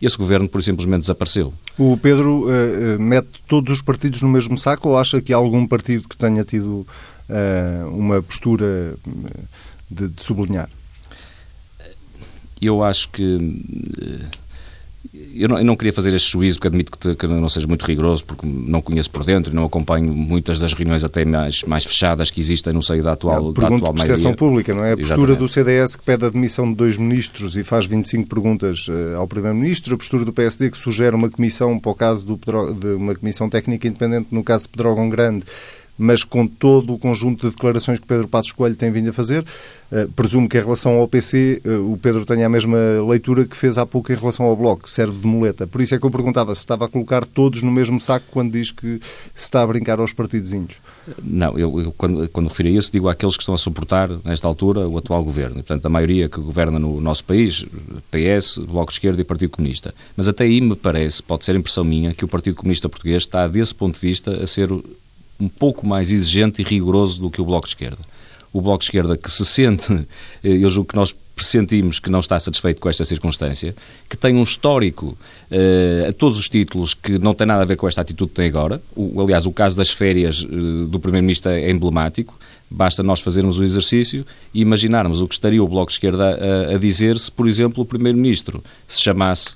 [0.00, 1.52] esse governo, por simplesmente, desapareceu.
[1.76, 5.66] O Pedro uh, mete todos os partidos no mesmo saco ou acha que há algum
[5.66, 6.86] partido que tenha tido
[7.28, 8.94] uh, uma postura
[9.90, 10.70] de, de sublinhar?
[12.60, 13.22] Eu acho que.
[13.22, 14.47] Uh,
[15.12, 17.66] eu não, eu não, queria fazer este juízo, que admito que, te, que, não seja
[17.66, 21.62] muito rigoroso, porque não conheço por dentro e não acompanho muitas das reuniões até mais,
[21.64, 24.84] mais fechadas que existem no seio da atual, não, da atual de percepção pública, não
[24.84, 24.92] é?
[24.92, 25.38] A postura Exatamente.
[25.38, 29.26] do CDS que pede a demissão de dois ministros e faz 25 perguntas uh, ao
[29.26, 32.38] Primeiro-Ministro, a postura do PSD que sugere uma comissão para o caso do,
[32.74, 35.44] de uma comissão técnica independente no caso de Pedrógão Grande
[35.98, 39.44] mas com todo o conjunto de declarações que Pedro Passos Coelho tem vindo a fazer.
[39.90, 42.76] Uh, presumo que em relação ao PC eh, o Pedro tenha a mesma
[43.08, 45.66] leitura que fez há pouco em relação ao Bloco, serve de muleta.
[45.66, 48.52] Por isso é que eu perguntava se estava a colocar todos no mesmo saco quando
[48.52, 49.00] diz que
[49.34, 50.76] se está a brincar aos partidozinhos.
[51.22, 54.86] Não, eu, eu quando, quando a isso digo àqueles que estão a suportar, nesta altura,
[54.86, 55.56] o atual governo.
[55.56, 57.64] Portanto, a maioria que governa no nosso país,
[58.10, 59.94] PS, Bloco de Esquerda e Partido Comunista.
[60.16, 63.48] Mas até aí me parece, pode ser impressão minha, que o Partido Comunista Português está,
[63.48, 64.68] desse ponto de vista, a ser
[65.40, 67.98] um pouco mais exigente e rigoroso do que o Bloco de Esquerda.
[68.52, 69.92] o Bloco de Esquerda que se sente,
[70.42, 73.72] eh, eu julgo que nós pressentimos que não está satisfeito com esta circunstância,
[74.08, 75.16] que tem um histórico
[75.52, 78.34] uh, a todos os títulos que não tem nada a ver com esta atitude que
[78.34, 78.82] tem agora.
[78.96, 82.36] O, aliás, o caso das férias uh, do Primeiro-Ministro é emblemático.
[82.68, 86.38] Basta nós fazermos o exercício e imaginarmos o que estaria o Bloco de Esquerda
[86.70, 89.54] a, a dizer se, por exemplo, o Primeiro-Ministro se chamasse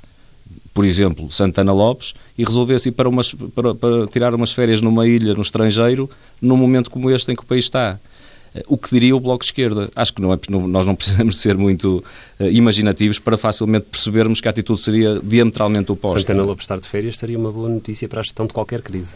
[0.75, 5.07] por exemplo, Santana Lopes, e resolvesse ir para, umas, para, para, tirar umas férias numa
[5.07, 6.09] ilha no estrangeiro,
[6.41, 7.99] num momento como este em que o país está.
[8.67, 9.91] O que diria o Bloco de Esquerda?
[9.97, 12.05] Acho que não é, nós não precisamos ser muito
[12.39, 16.21] uh, imaginativos para facilmente percebermos que a atitude seria diametralmente oposta.
[16.21, 19.15] Santana Lopes estar de férias seria uma boa notícia para a gestão de qualquer crise.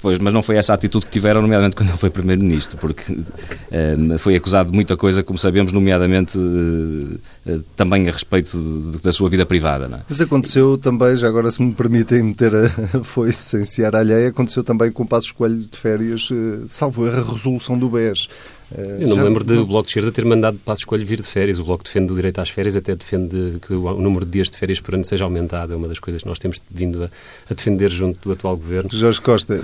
[0.00, 3.12] Pois, mas não foi essa a atitude que tiveram, nomeadamente quando ele foi Primeiro-Ministro, porque
[3.12, 9.02] uh, foi acusado de muita coisa, como sabemos, nomeadamente uh, uh, também a respeito de,
[9.02, 9.86] da sua vida privada.
[9.86, 10.00] É?
[10.08, 14.64] Mas aconteceu também, já agora se me permitem meter a foice sem sear alheia, aconteceu
[14.64, 16.28] também com o Passos Coelho de férias,
[16.68, 18.28] salvo erro, a resolução do BES.
[18.74, 21.26] Eh, Eu não me lembro do Bloco de Esquerda ter mandado Passo Escolho vir de
[21.26, 21.58] férias.
[21.58, 24.56] O Bloco defende o direito às férias, até defende que o número de dias de
[24.56, 25.72] férias por ano seja aumentado.
[25.72, 27.10] É uma das coisas que nós temos vindo a,
[27.50, 28.88] a defender junto do atual governo.
[28.92, 29.60] Jorge Costa,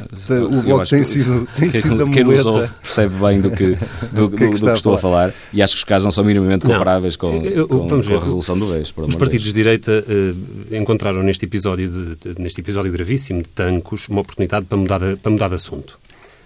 [0.51, 2.43] o Bloco tem sido, tem quem, sido a quem muleta.
[2.43, 3.77] Quem percebe bem do que,
[4.13, 5.29] do, do, que, é que, do que estou a falar.
[5.29, 5.35] a falar.
[5.53, 8.21] E acho que os casos não são minimamente comparáveis não, com, eu, com, com, a
[8.21, 8.95] resolução do BES.
[8.97, 14.09] Os partidos de direita uh, encontraram neste episódio, de, de, neste episódio gravíssimo de Tancos
[14.09, 15.99] uma oportunidade para mudar de, para mudar de assunto.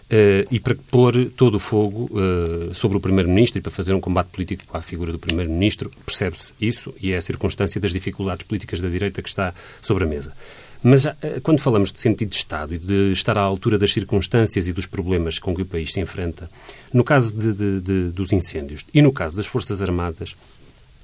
[0.06, 4.00] Uh, e para pôr todo o fogo uh, sobre o Primeiro-Ministro e para fazer um
[4.00, 8.80] combate político à figura do Primeiro-Ministro, percebe-se isso e é a circunstância das dificuldades políticas
[8.80, 10.32] da direita que está sobre a mesa.
[10.80, 14.68] Mas uh, quando falamos de sentido de Estado e de estar à altura das circunstâncias
[14.68, 16.48] e dos problemas com que o país se enfrenta,
[16.92, 20.36] no caso de, de, de, dos incêndios e no caso das Forças Armadas,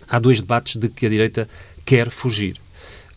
[0.06, 1.48] há dois debates de que a direita
[1.84, 2.56] quer fugir.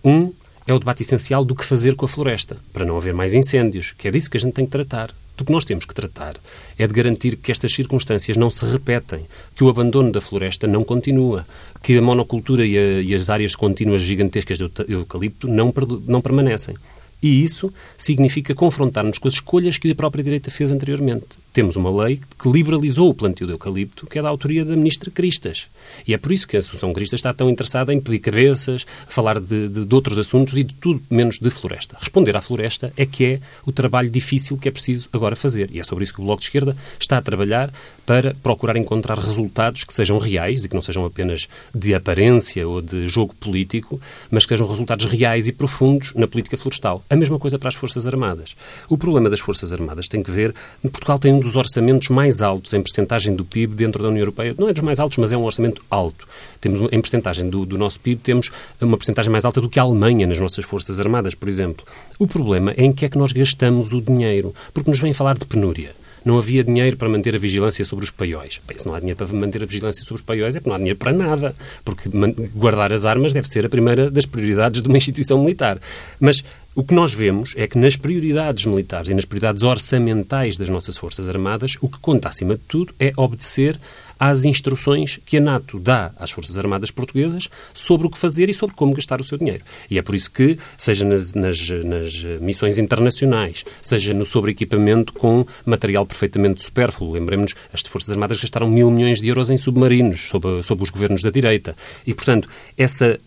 [0.03, 0.33] Um
[0.65, 3.93] é o debate essencial do que fazer com a floresta, para não haver mais incêndios,
[3.95, 6.35] que é disso que a gente tem que tratar do que nós temos que tratar
[6.77, 10.83] é de garantir que estas circunstâncias não se repetem, que o abandono da floresta não
[10.83, 11.45] continua,
[11.81, 15.73] que a monocultura e, a, e as áreas contínuas gigantescas do eucalipto não,
[16.07, 16.75] não permanecem.
[17.21, 21.44] E isso significa confrontar-nos com as escolhas que a própria direita fez anteriormente.
[21.55, 25.09] Temos uma lei que liberalizou o plantio de eucalipto, que é da autoria da ministra
[25.09, 25.67] Cristas.
[26.05, 29.39] E é por isso que a Assunção Cristas está tão interessada em pedir cabeças, falar
[29.39, 31.95] de, de, de, outros assuntos e de tudo menos de floresta.
[31.97, 35.69] Responder à floresta é que é o trabalho difícil que é preciso agora fazer.
[35.71, 37.71] E é sobre isso que o Bloco de Esquerda está a trabalhar
[38.05, 42.81] para procurar encontrar resultados que sejam reais e que não sejam apenas de aparência ou
[42.81, 47.01] de jogo político, mas que sejam resultados reais e profundos na política florestal.
[47.09, 48.57] A mesma coisa para as Forças Armadas.
[48.89, 50.53] O problema das Forças Armadas tem que ver.
[50.81, 54.55] Portugal tem um dos orçamentos mais altos em percentagem do PIB dentro da União Europeia.
[54.57, 56.27] Não é dos mais altos, mas é um orçamento alto.
[56.59, 59.83] Temos, em percentagem do, do nosso PIB, temos uma percentagem mais alta do que a
[59.83, 61.85] Alemanha nas nossas Forças Armadas, por exemplo.
[62.17, 65.37] O problema é em que é que nós gastamos o dinheiro, porque nos vêm falar
[65.37, 65.91] de penúria
[66.25, 68.59] não havia dinheiro para manter a vigilância sobre os paióis.
[68.67, 70.75] Bem, se não há dinheiro para manter a vigilância sobre os paióis é porque não
[70.75, 72.09] há dinheiro para nada, porque
[72.55, 75.79] guardar as armas deve ser a primeira das prioridades de uma instituição militar.
[76.19, 76.43] Mas
[76.75, 80.97] o que nós vemos é que nas prioridades militares e nas prioridades orçamentais das nossas
[80.97, 83.79] Forças Armadas, o que conta acima de tudo é obedecer
[84.19, 88.53] às instruções que a NATO dá às Forças Armadas Portuguesas sobre o que fazer e
[88.53, 89.63] sobre como gastar o seu dinheiro.
[89.89, 95.45] E é por isso que, seja nas, nas, nas missões internacionais, seja no sobre-equipamento com
[95.65, 100.61] material perfeitamente supérfluo, lembremos-nos, as Forças Armadas gastaram mil milhões de euros em submarinos sob,
[100.61, 101.75] sob os governos da direita.
[102.05, 103.17] E, portanto, essa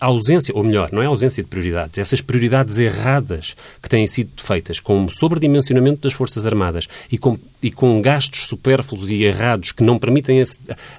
[0.00, 4.06] a ausência, ou melhor, não é a ausência de prioridades, essas prioridades erradas que têm
[4.06, 9.24] sido feitas com o sobredimensionamento das Forças Armadas e com, e com gastos supérfluos e
[9.24, 10.44] errados que não permitem a,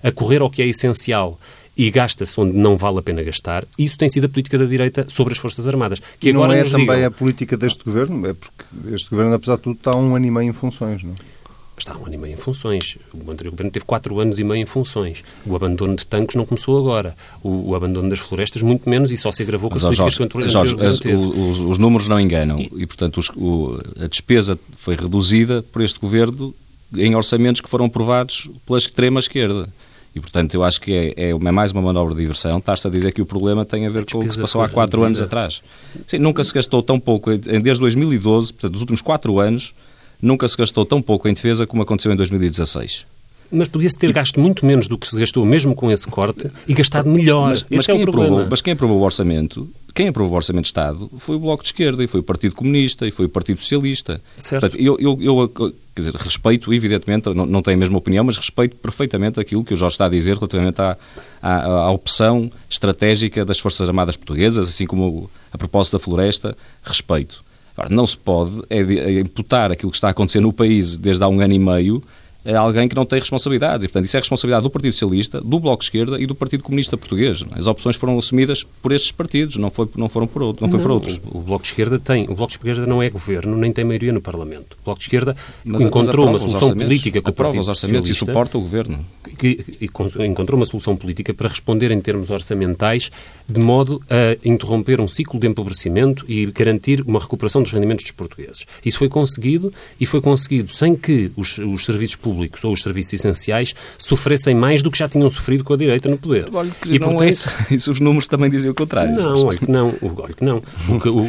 [0.04, 1.40] a correr ao que é essencial
[1.78, 5.06] e gasta-se onde não vale a pena gastar, isso tem sido a política da direita
[5.08, 6.02] sobre as Forças Armadas.
[6.20, 7.06] Que e não é também digam...
[7.06, 8.28] a política deste governo?
[8.28, 11.14] É porque este governo, apesar de tudo, está um ano e meio em funções, não
[11.14, 11.39] é?
[11.82, 12.98] Está um ano e meio em funções.
[13.14, 15.24] O anterior governo teve quatro anos e meio em funções.
[15.46, 17.16] O abandono de tanques não começou agora.
[17.44, 20.30] O, o abandono das florestas, muito menos, e só se agravou com as políticas Jorge,
[20.30, 22.60] que o Jorge, as, os, os, números não enganam.
[22.60, 26.54] E, e portanto, os, o, a despesa foi reduzida por este governo
[26.96, 29.70] em orçamentos que foram aprovados pela extrema esquerda.
[30.16, 32.58] E, portanto, eu acho que é, é mais uma manobra de diversão.
[32.58, 34.68] Está-se a dizer que o problema tem a ver com o que se passou há
[34.68, 35.62] quatro anos atrás.
[36.08, 39.74] Sim, nunca se gastou tão pouco, desde 2012, portanto, nos últimos quatro anos,
[40.22, 43.06] nunca se gastou tão pouco em defesa como aconteceu em 2016.
[43.52, 46.74] Mas podia-se ter gasto muito menos do que se gastou, mesmo com esse corte, e
[46.74, 47.50] gastado melhor.
[47.50, 50.68] Mas, mas, quem, é aprovou, mas quem aprovou o orçamento, quem aprovou o orçamento de
[50.68, 53.60] Estado foi o Bloco de Esquerda, e foi o Partido Comunista, e foi o Partido
[53.60, 54.22] Socialista.
[54.38, 54.62] Certo.
[54.62, 58.38] Portanto, eu, eu, eu quer dizer, respeito, evidentemente, não, não tenho a mesma opinião, mas
[58.38, 60.96] respeito perfeitamente aquilo que o Jorge está a dizer relativamente à,
[61.42, 67.44] à, à opção estratégica das Forças Armadas Portuguesas, assim como a propósito da floresta, respeito.
[67.76, 71.24] Agora, não se pode é, é imputar aquilo que está a acontecer no país desde
[71.24, 72.04] há um ano e meio
[72.50, 73.86] é alguém que não tem responsabilidades.
[73.86, 76.64] E, portanto, isso é responsabilidade do Partido Socialista, do Bloco de Esquerda e do Partido
[76.64, 77.46] Comunista Português.
[77.52, 80.80] As opções foram assumidas por estes partidos, não, foi, não foram por, outro, não foi
[80.80, 81.22] não, por outros.
[81.32, 82.24] O, Bloco de Esquerda tem.
[82.24, 84.76] O Bloco de Esquerda não é governo, nem tem maioria no Parlamento.
[84.82, 88.10] O Bloco de Esquerda mas, encontrou mas uma solução política com o Partido os orçamentos
[88.10, 89.06] e suporta o governo.
[89.38, 89.90] Que, que,
[90.26, 93.12] encontrou uma solução política para responder em termos orçamentais
[93.48, 98.12] de modo a interromper um ciclo de empobrecimento e garantir uma recuperação dos rendimentos dos
[98.12, 98.66] portugueses.
[98.84, 103.14] Isso foi conseguido e foi conseguido sem que os, os serviços públicos ou os serviços
[103.14, 106.48] essenciais sofressem mais do que já tinham sofrido com a direita no poder.
[106.54, 107.50] Olha que e, não portanto, é isso.
[107.74, 107.92] isso.
[107.92, 109.16] Os números também dizem o contrário.
[109.16, 109.94] Não, olha que não.
[110.02, 110.62] Olha que não.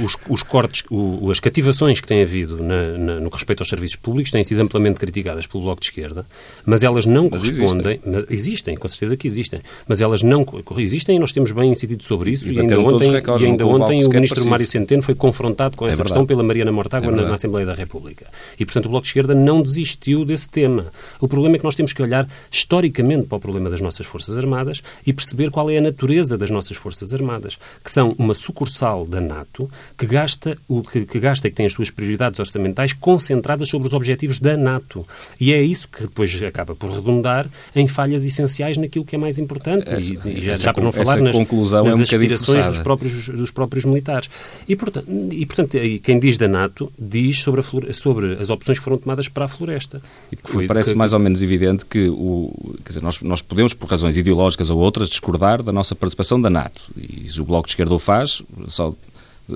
[0.05, 3.68] os, os cortes, o, as cativações que têm havido na, na, no que respeita aos
[3.68, 6.27] serviços públicos têm sido amplamente criticadas pelo Bloco de Esquerda,
[6.64, 7.92] mas elas não mas correspondem...
[7.92, 8.12] Existem.
[8.12, 9.61] Mas existem, com certeza que existem.
[9.88, 10.44] Mas elas não
[10.79, 14.05] existem e nós temos bem incidido sobre isso e, e ainda ontem, e ainda ontem
[14.05, 16.11] o Ministro Mário Centeno foi confrontado com é essa verdade.
[16.11, 18.27] questão pela Mariana Mortágua é na, na Assembleia da República.
[18.59, 20.87] E, portanto, o Bloco de Esquerda não desistiu desse tema.
[21.20, 24.37] O problema é que nós temos que olhar historicamente para o problema das nossas Forças
[24.37, 29.05] Armadas e perceber qual é a natureza das nossas Forças Armadas, que são uma sucursal
[29.05, 32.92] da NATO que gasta, o, que, que gasta e que tem as suas prioridades orçamentais
[32.92, 35.07] concentradas sobre os objetivos da NATO.
[35.40, 39.38] E é isso que depois acaba por redundar em falhas essenciais naquilo que é mais
[39.38, 39.88] importante.
[39.88, 42.79] Essa, e, e já, já para não falar nas, conclusão nas é um aspirações dos
[42.79, 44.29] próprios, dos próprios militares.
[44.68, 48.85] E portanto, e, portanto, quem diz da NATO diz sobre, a, sobre as opções que
[48.85, 50.00] foram tomadas para a floresta.
[50.31, 52.52] E foi, parece que, mais ou menos evidente que o,
[52.86, 56.82] dizer, nós, nós podemos, por razões ideológicas ou outras, discordar da nossa participação da NATO.
[56.96, 58.94] E se o Bloco de Esquerda o faz, só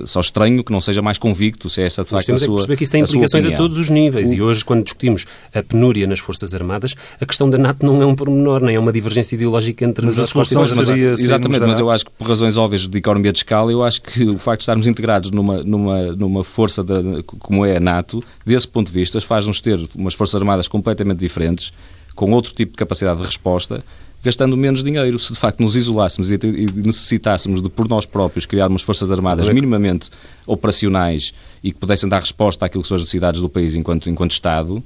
[0.05, 2.45] só estranho que não seja mais convicto se é essa de facto a sua.
[2.45, 4.31] Temos perceber que isso tem implicações a, a todos os níveis.
[4.31, 4.33] O...
[4.33, 8.05] E hoje, quando discutimos a penúria nas Forças Armadas, a questão da NATO não é
[8.05, 10.71] um pormenor, nem é uma divergência ideológica entre mas as respostas.
[10.75, 13.83] Mas, seria, exatamente, mas eu acho que por razões óbvias de economia de escala, eu
[13.83, 17.79] acho que o facto de estarmos integrados numa, numa, numa força de, como é a
[17.79, 21.71] NATO, desse ponto de vista, faz-nos ter umas Forças Armadas completamente diferentes,
[22.15, 23.83] com outro tipo de capacidade de resposta
[24.25, 25.17] gastando menos dinheiro.
[25.19, 26.37] Se de facto nos isolássemos e
[26.73, 30.09] necessitássemos de, por nós próprios, criar umas Forças Armadas minimamente
[30.47, 31.33] operacionais
[31.63, 34.83] e que pudessem dar resposta àquilo que são as necessidades do país enquanto, enquanto Estado,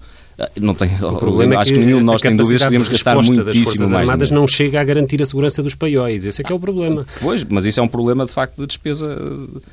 [0.60, 2.90] não tem, o problema acho é que, que nenhum de nós tem dúvidas que devemos
[2.90, 6.26] gastar muitíssimo das Forças mais Armadas não chega a garantir a segurança dos paióis.
[6.26, 7.06] Esse é que é o problema.
[7.22, 9.18] Pois, mas isso é um problema de facto de despesa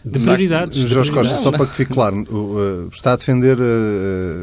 [0.05, 0.77] de, de prioridades.
[0.89, 3.57] Jorge Costa, só para que fique claro, uh, está a defender.
[3.59, 4.43] Uh,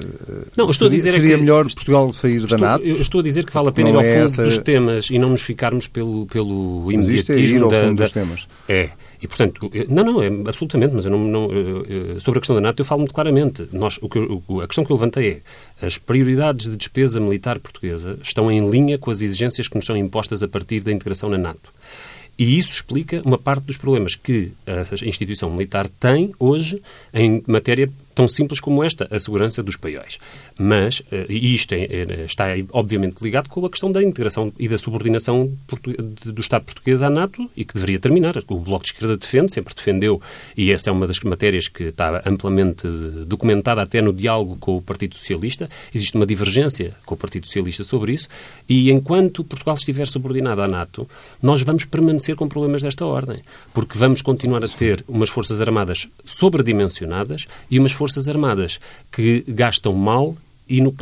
[0.56, 2.86] não, estou seria, a dizer seria é que, melhor Portugal sair estou, da NATO?
[2.86, 4.44] Eu estou a dizer que vale a pena ir ao é fundo essa...
[4.44, 7.08] dos temas e não nos ficarmos pelo, pelo imediatismo.
[7.08, 8.48] Mas isto é ir ao fundo da, dos temas.
[8.68, 8.90] É.
[9.24, 11.50] E, portanto, não, não, é absolutamente, mas eu não, não,
[12.20, 13.70] sobre a questão da NATO eu falo muito claramente.
[13.72, 15.42] Nós, o que, o, a questão que eu levantei
[15.82, 19.86] é as prioridades de despesa militar portuguesa estão em linha com as exigências que nos
[19.86, 21.72] são impostas a partir da integração na NATO.
[22.38, 26.82] E isso explica uma parte dos problemas que a instituição militar tem hoje
[27.14, 30.20] em matéria tão simples como esta, a segurança dos paióis.
[30.58, 34.68] Mas, eh, e isto é, é, está obviamente ligado com a questão da integração e
[34.68, 35.52] da subordinação
[36.26, 38.36] do Estado português à NATO e que deveria terminar.
[38.48, 40.22] O Bloco de Esquerda defende, sempre defendeu,
[40.56, 42.88] e essa é uma das matérias que está amplamente
[43.26, 45.68] documentada até no diálogo com o Partido Socialista.
[45.94, 48.28] Existe uma divergência com o Partido Socialista sobre isso
[48.70, 51.08] e enquanto Portugal estiver subordinado à NATO,
[51.42, 53.42] nós vamos permanecer com problemas desta ordem,
[53.74, 58.80] porque vamos continuar a ter umas Forças Armadas sobredimensionadas e umas Forças Armadas
[59.12, 60.36] que gastam mal
[60.68, 60.94] e, no,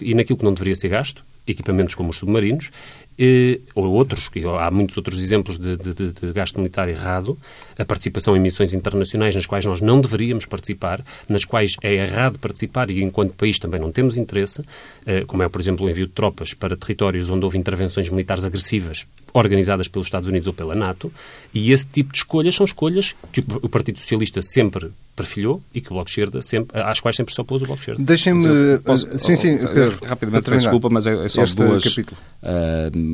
[0.00, 2.70] e naquilo que não deveria ser gasto, equipamentos como os submarinos,
[3.18, 7.36] eh, ou outros, há muitos outros exemplos de, de, de, gasto militar errado,
[7.78, 12.38] a participação em missões internacionais nas quais nós não deveríamos participar, nas quais é errado
[12.38, 14.62] participar e enquanto país também não temos interesse,
[15.04, 18.44] eh, como é, por exemplo, o envio de tropas para territórios onde houve intervenções militares
[18.44, 21.12] agressivas organizadas pelos Estados Unidos ou pela NATO,
[21.52, 25.88] e esse tipo de escolhas são escolhas que o Partido Socialista sempre perfilhou e que
[25.88, 28.02] o Bloco de Esquerda sempre, às quais sempre se opôs o Bloco de Esquerda.
[28.02, 28.42] Deixem-me...
[29.18, 29.98] Sim, sim, Pedro.
[30.04, 32.02] Rapidamente, desculpa, mas é, é só duas, uh,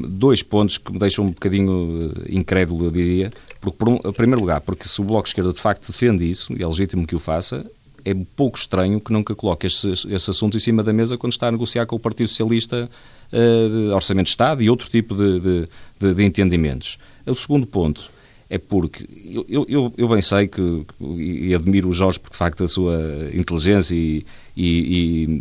[0.09, 3.33] dois pontos que me deixam um bocadinho eh, incrédulo, eu diria.
[3.61, 6.29] Porque, por um, em primeiro lugar, porque se o Bloco de Esquerda de facto defende
[6.29, 7.67] isso, e é legítimo que o faça,
[8.07, 11.49] é pouco estranho que nunca coloque esses, esses assuntos em cima da mesa quando está
[11.49, 12.89] a negociar com o Partido Socialista
[13.33, 16.99] uh, Orçamento de Estado e outro tipo de, de, de, de entendimentos.
[17.27, 18.11] O segundo ponto
[18.49, 19.05] é porque
[19.49, 22.97] eu, eu, eu bem sei que, e admiro o Jorge porque de facto a sua
[23.35, 24.25] inteligência e,
[24.57, 24.69] e,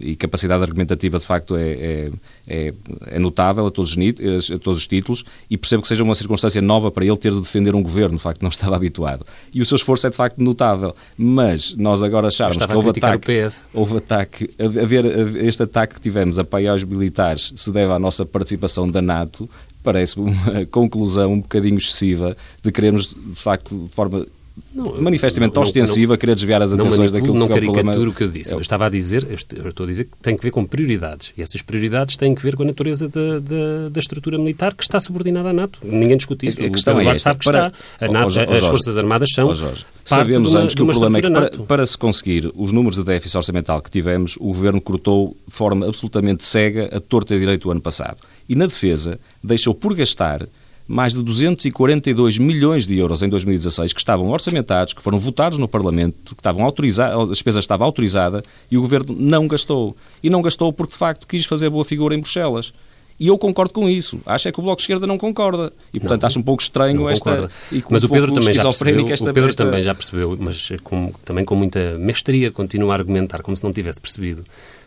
[0.03, 2.11] e, e capacidade argumentativa de facto é, é,
[2.47, 2.73] é,
[3.05, 6.61] é notável a todos, os, a todos os títulos e percebo que seja uma circunstância
[6.63, 9.23] nova para ele ter de defender um governo, de facto não estava habituado.
[9.53, 13.47] E o seu esforço é de facto notável, mas nós agora acharmos que houve ataque,
[13.71, 15.05] houve ataque, haver,
[15.45, 19.47] este ataque que tivemos a paióis militares se deve à nossa participação da NATO,
[19.85, 24.25] parece-me uma conclusão um bocadinho excessiva de queremos, de facto, de forma
[24.73, 27.73] não, manifestamente não, ostensiva não, querer desviar as atenções não daquilo não que é o
[27.73, 27.97] problema.
[27.97, 28.53] o que eu disse.
[28.53, 31.33] Eu estava a dizer, eu estou a dizer que tem que ver com prioridades.
[31.37, 34.83] E essas prioridades têm que ver com a natureza da, da, da estrutura militar que
[34.83, 35.79] está subordinada à NATO.
[35.83, 36.61] Ninguém discute isso.
[36.61, 38.05] A, a questão o é esta, sabe que para, está.
[38.05, 41.21] A NATO, oh, as Forças Armadas são Jorge, Sabemos uma, antes que o problema é
[41.21, 45.35] que para, para, se conseguir os números de déficit orçamental que tivemos, o Governo cortou
[45.47, 48.17] de forma absolutamente cega a torta de direito o ano passado.
[48.47, 50.47] E na defesa deixou por gastar
[50.87, 55.67] mais de 242 milhões de euros em 2016 que estavam orçamentados, que foram votados no
[55.67, 59.95] Parlamento, que estavam autorizados, a despesa estava autorizada e o Governo não gastou.
[60.21, 62.71] E não gastou porque, de facto, quis fazer boa figura em Bruxelas.
[63.17, 64.19] E eu concordo com isso.
[64.25, 65.71] Acho é que o Bloco de Esquerda não concorda.
[65.93, 67.49] E, portanto, não, acho um pouco estranho esta...
[67.71, 69.65] E mas um o Pedro, também já, percebeu, esta, o Pedro esta...
[69.65, 73.71] também já percebeu, mas com, também com muita mestria, continua a argumentar como se não
[73.71, 74.43] tivesse percebido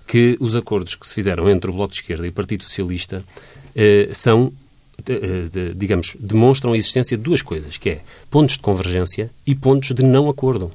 [0.09, 3.23] que os acordos que se fizeram entre o Bloco de Esquerda e o Partido Socialista
[3.77, 4.51] eh, são
[5.05, 9.55] de, de, digamos, demonstram a existência de duas coisas, que é pontos de convergência e
[9.55, 10.73] pontos de não acordo.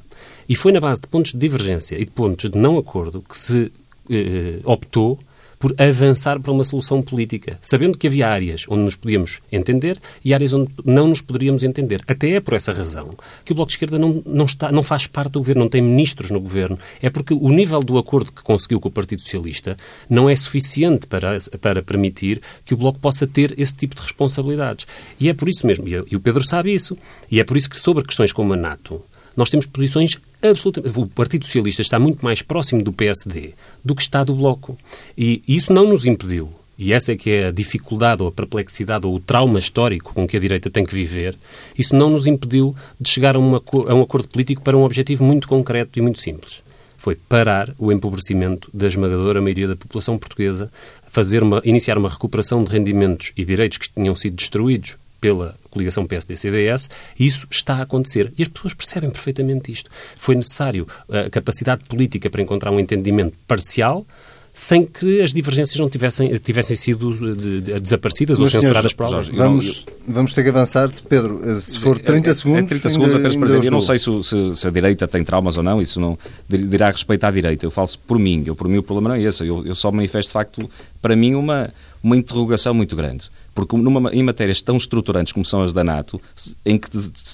[0.48, 3.36] E foi na base de pontos de divergência e de pontos de não acordo que
[3.36, 3.72] se
[4.10, 5.20] eh, optou
[5.64, 10.34] por avançar para uma solução política, sabendo que havia áreas onde nos podíamos entender e
[10.34, 12.04] áreas onde não nos poderíamos entender.
[12.06, 15.08] Até é por essa razão que o Bloco de Esquerda não, não, está, não faz
[15.08, 16.78] parte do governo, não tem ministros no governo.
[17.02, 19.78] É porque o nível do acordo que conseguiu com o Partido Socialista
[20.10, 24.86] não é suficiente para, para permitir que o Bloco possa ter esse tipo de responsabilidades.
[25.18, 26.98] E é por isso mesmo, e o Pedro sabe isso,
[27.32, 29.02] e é por isso que sobre questões como a NATO,
[29.36, 31.00] nós temos posições absolutamente.
[31.00, 34.78] O Partido Socialista está muito mais próximo do PSD do que está do Bloco.
[35.18, 36.50] E isso não nos impediu.
[36.78, 40.28] E essa é que é a dificuldade ou a perplexidade ou o trauma histórico com
[40.28, 41.36] que a direita tem que viver.
[41.78, 45.24] Isso não nos impediu de chegar a, uma, a um acordo político para um objetivo
[45.24, 46.62] muito concreto e muito simples.
[46.98, 50.72] Foi parar o empobrecimento da esmagadora maioria da população portuguesa,
[51.08, 56.06] fazer uma, iniciar uma recuperação de rendimentos e direitos que tinham sido destruídos pela coligação
[56.06, 58.34] PSD-CDS, isso está a acontecer.
[58.38, 59.90] E as pessoas percebem perfeitamente isto.
[60.18, 64.06] Foi necessário a capacidade política para encontrar um entendimento parcial,
[64.54, 69.06] sem que as divergências não tivessem, tivessem sido de, de, desaparecidas Mas, ou censuradas por
[69.06, 69.32] alguém.
[69.34, 70.92] Vamos, vamos ter que avançar.
[71.08, 72.64] Pedro, eh, se for 30 é, segundos...
[72.64, 75.24] É 30 segundos apenas para dizer, eu não sei se, se, se, a direita tem
[75.24, 77.66] traumas ou não, isso não dirá respeito à direita.
[77.66, 79.48] Eu falo por mim, eu por mim o problema não é esse.
[79.48, 80.70] Eu, eu só manifesto, de facto,
[81.02, 83.32] para mim, uma, uma interrogação muito grande.
[83.54, 86.20] Porque numa, em matérias tão estruturantes como são as da NATO,
[86.66, 86.90] em que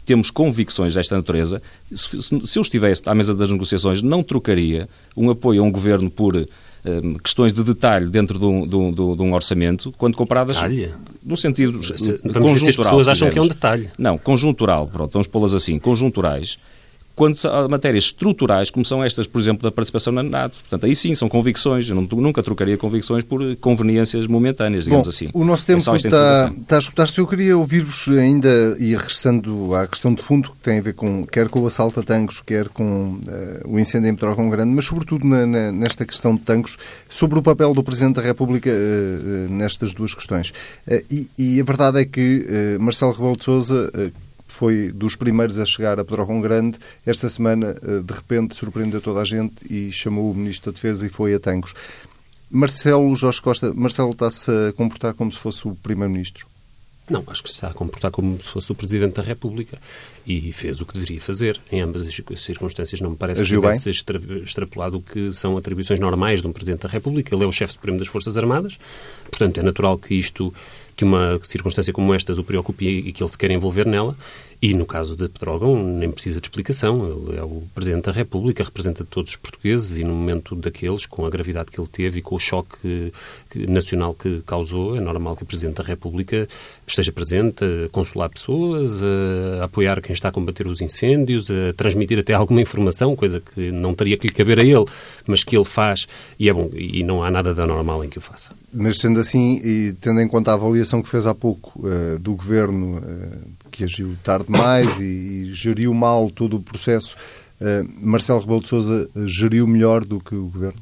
[0.05, 5.29] temos convicções desta natureza, se, se eu estivesse à mesa das negociações, não trocaria um
[5.29, 9.21] apoio a um governo por um, questões de detalhe dentro de um, de um, de
[9.21, 10.91] um orçamento, quando comparadas detalhe?
[11.23, 12.55] no sentido se, conjuntural.
[12.55, 13.89] As pessoas acham que é um detalhe.
[13.97, 16.58] Não, conjuntural, pronto, vamos pô-las assim, conjunturais,
[17.19, 20.55] quando há matérias estruturais, como são estas, por exemplo, da participação na NATO.
[20.62, 21.89] Portanto, aí sim, são convicções.
[21.89, 25.29] Eu não, nunca trocaria convicções por conveniências momentâneas, digamos Bom, assim.
[25.34, 27.19] O nosso tempo é está, está a escutar-se.
[27.19, 31.25] Eu queria ouvir-vos ainda, e regressando à questão de fundo, que tem a ver com,
[31.25, 34.86] quer com o assalto a tanques, quer com uh, o incêndio em Petrógão Grande, mas
[34.86, 36.77] sobretudo na, na, nesta questão de tanques,
[37.10, 40.53] sobre o papel do Presidente da República uh, nestas duas questões.
[40.88, 43.91] Uh, e, e, a verdade é que Marcelo Rebelo de Sousa
[44.54, 46.78] foi dos primeiros a chegar a Pedrógão Grande.
[47.06, 51.06] Esta semana, eh, de repente, surpreendeu toda a gente e chamou o Ministro da Defesa
[51.06, 51.74] e foi a Tangos.
[52.50, 56.48] Marcelo Jorge Costa, Marcelo está-se a comportar como se fosse o Primeiro-Ministro?
[57.10, 59.80] Não, acho que se está a comportar como se fosse o Presidente da República
[60.28, 61.60] e fez o que deveria fazer.
[61.72, 65.58] Em ambas as circunstâncias não me parece Agiu que tivesse extra, extrapolado o que são
[65.58, 67.34] atribuições normais de um Presidente da República.
[67.34, 68.78] Ele é o chefe supremo das Forças Armadas,
[69.30, 70.54] portanto é natural que isto
[71.00, 74.18] que uma circunstância como estas o preocupe e que ele se quer envolver nela.
[74.62, 77.26] E no caso de Pedrógão, nem precisa de explicação.
[77.28, 81.26] Ele é o Presidente da República, representa todos os portugueses e no momento daqueles, com
[81.26, 83.13] a gravidade que ele teve e com o choque
[83.69, 86.48] nacional que causou, é normal que o Presidente da República
[86.86, 89.02] esteja presente a consolar pessoas,
[89.62, 93.72] a apoiar quem está a combater os incêndios, a transmitir até alguma informação, coisa que
[93.72, 94.86] não teria que lhe caber a ele,
[95.26, 96.06] mas que ele faz
[96.38, 96.69] e é bom.
[96.74, 98.52] E não há nada de anormal em que o faça.
[98.74, 102.36] Mas sendo assim, e tendo em conta a avaliação que fez há pouco uh, do
[102.36, 107.16] Governo uh, que agiu tarde demais e, e geriu mal todo o processo.
[107.60, 110.82] Uh, Marcelo Rebelo de Sousa geriu melhor do que o Governo?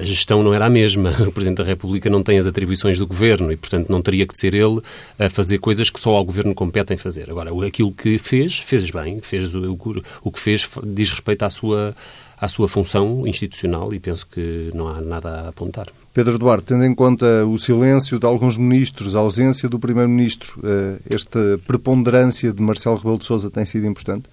[0.00, 1.10] A gestão não era a mesma.
[1.26, 4.34] O Presidente da República não tem as atribuições do Governo e, portanto, não teria que
[4.34, 4.80] ser ele
[5.18, 7.30] a fazer coisas que só ao Governo competem fazer.
[7.30, 9.20] Agora, aquilo que fez, fez bem.
[9.20, 9.76] Fez o,
[10.22, 11.94] o que fez diz respeito à sua,
[12.40, 15.88] à sua função institucional e penso que não há nada a apontar.
[16.14, 20.98] Pedro Duarte, tendo em conta o silêncio de alguns ministros, a ausência do Primeiro-Ministro, eh,
[21.10, 24.28] esta preponderância de Marcelo Rebelo de Sousa tem sido importante?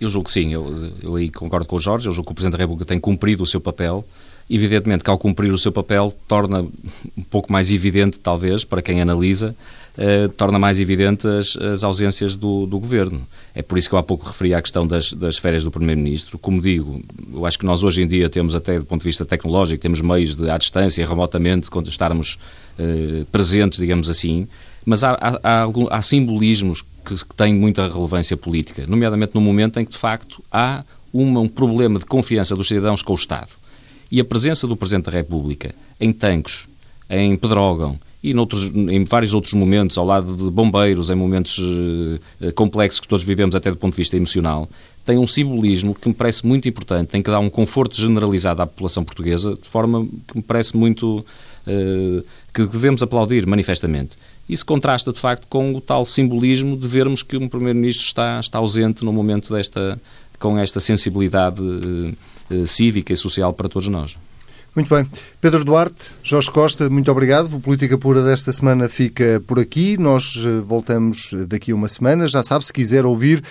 [0.00, 2.34] Eu julgo que sim, eu, eu aí concordo com o Jorge, eu julgo que o
[2.34, 4.04] Presidente da República tem cumprido o seu papel,
[4.48, 6.62] evidentemente que ao cumprir o seu papel torna
[7.16, 9.54] um pouco mais evidente, talvez, para quem analisa,
[9.96, 13.26] eh, torna mais evidente as, as ausências do, do, Governo.
[13.54, 16.38] É por isso que eu há pouco referi à questão das, das férias do Primeiro-Ministro.
[16.38, 17.02] Como digo,
[17.32, 20.00] eu acho que nós hoje em dia temos, até do ponto de vista tecnológico, temos
[20.00, 22.38] meios de, à distância, remotamente, estarmos
[22.78, 24.48] eh, presentes, digamos assim,
[24.84, 29.42] mas há, há, há, algum, há simbolismos que, que, têm muita relevância política, nomeadamente no
[29.42, 33.16] momento em que, de facto, há uma, um problema de confiança dos cidadãos com o
[33.16, 33.50] Estado.
[34.10, 36.66] E a presença do Presidente da República em Tancos,
[37.10, 42.52] em Pedrógão e noutros, em vários outros momentos, ao lado de bombeiros, em momentos uh,
[42.54, 44.68] complexos que todos vivemos até do ponto de vista emocional,
[45.04, 48.66] tem um simbolismo que me parece muito importante, tem que dar um conforto generalizado à
[48.66, 51.24] população portuguesa, de forma que me parece muito.
[51.64, 54.16] Uh, que devemos aplaudir manifestamente.
[54.48, 58.58] Isso contrasta, de facto, com o tal simbolismo de vermos que um Primeiro-Ministro está, está
[58.58, 59.96] ausente no momento desta,
[60.40, 64.16] com esta sensibilidade uh, cívica e social para todos nós.
[64.74, 65.06] Muito bem.
[65.38, 67.54] Pedro Duarte, Jorge Costa, muito obrigado.
[67.54, 69.98] O Política Pura desta semana fica por aqui.
[69.98, 72.26] Nós eh, voltamos daqui a uma semana.
[72.26, 73.42] Já sabe, se quiser ouvir,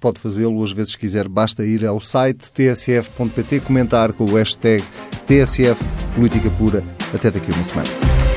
[0.00, 1.28] pode fazê-lo às vezes quiser.
[1.28, 4.84] Basta ir ao site tsf.pt, comentar com o hashtag
[5.26, 5.82] TSF
[6.14, 6.84] Política Pura.
[7.14, 8.35] Até daqui a uma semana.